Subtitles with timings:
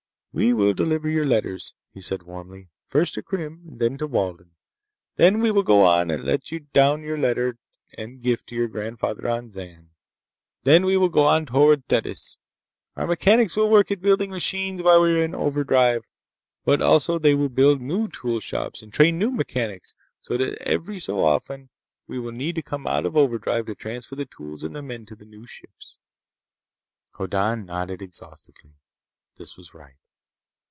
[0.33, 2.69] "We will deliver your letters," he said warmly.
[2.87, 4.51] "First to Krim, and then to Walden.
[5.17, 7.57] Then we will go on and let down your letter
[7.97, 9.89] and gift to your grandfather on Zan.
[10.63, 12.37] Then we will go on toward Thetis.
[12.95, 16.07] Our mechanics will work at building machines while we are in overdrive.
[16.63, 20.99] But also they will build new tool shops and train new mechanics, so that every
[21.01, 21.67] so often
[22.07, 25.05] we will need to come out of overdrive to transfer the tools and the men
[25.07, 25.99] to new ships."
[27.15, 28.75] Hoddan nodded exhaustedly.
[29.35, 29.95] This was right.